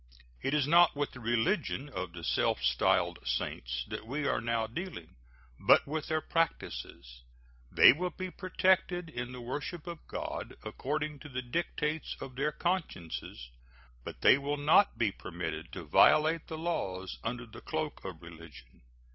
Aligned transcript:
It 0.41 0.55
is 0.55 0.65
not 0.67 0.95
with 0.95 1.11
the 1.11 1.19
religion 1.19 1.87
of 1.87 2.13
the 2.13 2.23
self 2.23 2.59
styled 2.63 3.19
Saints 3.23 3.85
that 3.89 4.07
we 4.07 4.25
are 4.25 4.41
now 4.41 4.65
dealing, 4.65 5.15
but 5.59 5.85
with 5.85 6.07
their 6.07 6.21
practices. 6.21 7.21
They 7.71 7.93
will 7.93 8.09
be 8.09 8.31
protected 8.31 9.09
in 9.11 9.31
the 9.31 9.41
worship 9.41 9.85
of 9.85 10.07
God 10.07 10.55
according 10.63 11.19
to 11.19 11.29
the 11.29 11.43
dictates 11.43 12.15
of 12.19 12.35
their 12.35 12.51
consciences, 12.51 13.51
but 14.03 14.21
they 14.21 14.39
will 14.39 14.57
not 14.57 14.97
be 14.97 15.11
permitted 15.11 15.71
to 15.73 15.83
violate 15.85 16.47
the 16.47 16.57
laws 16.57 17.19
under 17.23 17.45
the 17.45 17.61
cloak 17.61 18.03
of 18.03 18.23
religion. 18.23 18.81